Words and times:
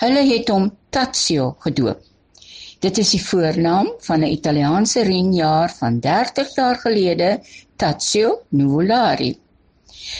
Hulle 0.00 0.20
het 0.24 0.48
hom 0.48 0.70
Tazio 0.88 1.50
gedoop. 1.60 1.98
Dit 2.80 2.98
is 3.02 3.10
die 3.12 3.20
voornaam 3.20 3.90
van 4.06 4.22
'n 4.24 4.32
Italiaanse 4.32 5.02
renjaer 5.04 5.74
van 5.80 5.98
30 6.00 6.54
jaar 6.54 6.78
gelede, 6.84 7.40
Tazio 7.76 8.30
Nuvolari. 8.48 9.38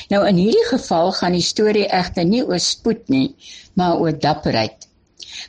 Nou 0.09 0.27
in 0.29 0.37
hierdie 0.37 0.67
geval 0.69 1.13
gaan 1.13 1.33
die 1.33 1.47
storie 1.47 1.87
egter 1.89 2.25
nie 2.25 2.43
oor 2.45 2.61
spoed 2.61 3.09
nie, 3.09 3.35
maar 3.75 3.97
oor 3.97 4.19
dapperheid. 4.19 4.89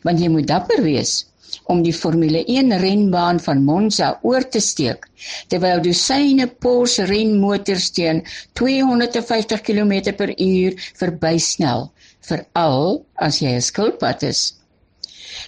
Want 0.04 0.20
jy 0.20 0.29
moet 0.29 0.48
dapper 0.48 0.82
wees 0.82 1.25
om 1.73 1.81
die 1.83 1.93
Formule 1.93 2.43
1 2.45 2.77
renbaan 2.83 3.39
van 3.39 3.63
Monza 3.63 4.19
oor 4.21 4.47
te 4.50 4.59
steek 4.59 5.07
terwyl 5.47 5.82
dosyne 5.86 6.47
Porsche 6.47 7.05
renmotors 7.09 7.89
teen 7.97 8.23
250 8.54 9.61
km/h 9.68 10.79
verbysnel, 11.01 11.92
veral 12.29 13.06
as 13.15 13.42
jy 13.42 13.54
'n 13.57 13.61
skilpad 13.61 14.23
is. 14.23 14.42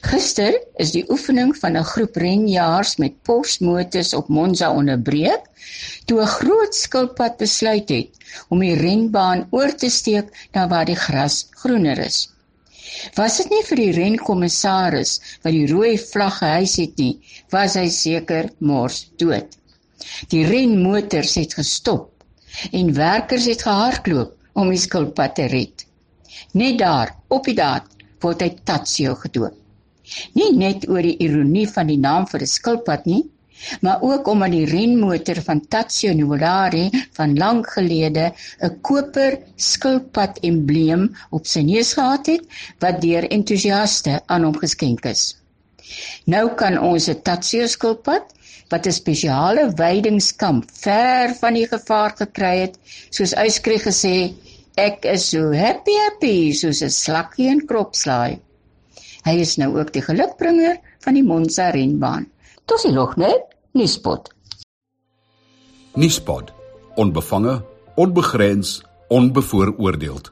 Gister 0.03 0.55
is 0.84 0.91
die 0.95 1.05
oefening 1.13 1.52
van 1.61 1.77
'n 1.77 1.89
groep 1.94 2.16
renjaars 2.23 2.97
met 3.03 3.22
Porsche-motors 3.27 4.13
op 4.13 4.27
Monza 4.27 4.72
onderbreek 4.72 5.44
toe 6.05 6.22
'n 6.22 6.33
groot 6.38 6.75
skilpad 6.75 7.38
besluit 7.38 7.89
het 7.89 8.11
om 8.49 8.59
die 8.59 8.75
renbaan 8.75 9.47
oor 9.52 9.75
te 9.75 9.89
steek 9.89 10.27
na 10.53 10.67
waar 10.67 10.85
die 10.85 11.02
gras 11.05 11.47
groener 11.61 11.97
is. 11.97 12.33
Was 13.18 13.38
dit 13.42 13.50
nie 13.54 13.64
vir 13.70 13.82
die 13.82 13.92
renkommissaris 13.98 15.14
wat 15.44 15.54
die 15.55 15.68
rooi 15.72 15.98
vlag 16.02 16.40
gehys 16.42 16.76
het 16.82 16.98
nie, 17.02 17.16
was 17.54 17.78
hy 17.80 17.88
seker 17.90 18.50
mors 18.59 19.06
dood. 19.22 19.58
Die 20.32 20.44
renmotors 20.48 21.36
het 21.40 21.56
gestop 21.59 22.23
en 22.72 22.94
werkers 22.98 23.48
het 23.50 23.66
gehardloop 23.66 24.59
om 24.59 24.70
die 24.70 24.81
skilpad 24.81 25.36
te 25.40 25.48
red. 25.52 25.86
Net 26.53 26.78
daar, 26.81 27.16
op 27.34 27.48
die 27.50 27.58
daad, 27.58 27.88
word 28.22 28.44
hy 28.45 28.50
Tatsio 28.67 29.16
gedoop. 29.20 29.56
Nie 30.38 30.52
net 30.58 30.88
oor 30.92 31.06
die 31.06 31.16
ironie 31.23 31.66
van 31.72 31.88
die 31.88 32.00
naam 32.00 32.28
vir 32.28 32.44
'n 32.44 32.52
skilpad 32.53 33.06
nie, 33.09 33.23
maar 33.82 34.02
ook 34.02 34.28
omdat 34.28 34.52
die 34.52 34.66
renmotor 34.66 35.42
van 35.42 35.62
Tazio 35.68 36.14
Nuvolari 36.14 36.90
van 37.18 37.38
lank 37.38 37.70
gelede 37.76 38.34
'n 38.62 38.80
koper 38.82 39.40
skilpad 39.56 40.40
embleem 40.42 41.16
op 41.30 41.46
sy 41.46 41.62
neus 41.62 41.94
gehad 41.94 42.26
het 42.26 42.44
wat 42.80 43.02
deur 43.02 43.30
entoesiaste 43.30 44.22
aan 44.26 44.44
hom 44.44 44.58
geskenk 44.58 45.06
is. 45.06 45.38
Nou 46.26 46.46
kan 46.56 46.80
ons 46.80 47.09
'n 47.09 47.22
Tazio 47.22 47.68
skilpad 47.68 48.26
wat 48.72 48.88
'n 48.88 48.92
spesiale 49.02 49.64
weidingskamp 49.76 50.64
ver 50.84 51.36
van 51.42 51.54
die 51.54 51.68
gevaar 51.68 52.14
gekry 52.22 52.56
het, 52.66 52.80
soos 53.09 53.36
uitskry 53.36 53.78
gesê, 53.78 54.34
ek 54.76 55.06
is 55.06 55.30
so 55.30 55.52
happy 55.54 55.96
happy 56.06 56.54
soos 56.62 56.81
'n 56.81 56.90
slakkie 56.90 57.48
in 57.54 57.66
kropslaai. 57.70 58.40
Hy 59.26 59.36
is 59.40 59.58
nou 59.58 59.80
ook 59.80 59.94
die 59.94 60.02
gelukbringer 60.02 60.80
van 61.04 61.14
die 61.14 61.24
Monza 61.24 61.70
renbaan. 61.70 62.33
Tosie 62.66 62.92
nog 62.92 63.16
net, 63.16 63.56
Nispot. 63.72 64.33
Nispot. 65.94 66.52
Onbevange, 66.95 67.66
onbegrens, 67.95 68.83
onbevooroordeeld. 69.08 70.31